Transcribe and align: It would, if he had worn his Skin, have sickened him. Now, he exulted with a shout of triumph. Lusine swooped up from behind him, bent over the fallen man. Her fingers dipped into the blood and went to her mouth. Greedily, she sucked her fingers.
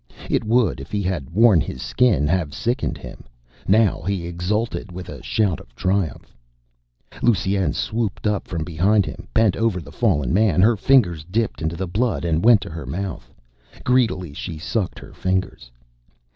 It 0.31 0.43
would, 0.43 0.79
if 0.81 0.89
he 0.89 1.03
had 1.03 1.29
worn 1.29 1.61
his 1.61 1.79
Skin, 1.83 2.25
have 2.25 2.55
sickened 2.55 2.97
him. 2.97 3.23
Now, 3.67 4.01
he 4.01 4.25
exulted 4.25 4.91
with 4.91 5.09
a 5.09 5.21
shout 5.21 5.59
of 5.59 5.75
triumph. 5.75 6.35
Lusine 7.21 7.71
swooped 7.73 8.25
up 8.25 8.47
from 8.47 8.63
behind 8.63 9.05
him, 9.05 9.27
bent 9.31 9.55
over 9.55 9.79
the 9.79 9.91
fallen 9.91 10.33
man. 10.33 10.59
Her 10.59 10.75
fingers 10.75 11.23
dipped 11.23 11.61
into 11.61 11.75
the 11.75 11.85
blood 11.87 12.25
and 12.25 12.43
went 12.43 12.61
to 12.61 12.71
her 12.71 12.87
mouth. 12.87 13.31
Greedily, 13.83 14.33
she 14.33 14.57
sucked 14.57 14.97
her 14.97 15.13
fingers. 15.13 15.69